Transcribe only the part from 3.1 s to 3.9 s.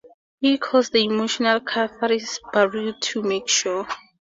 make sure.